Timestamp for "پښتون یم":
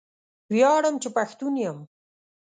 1.17-1.79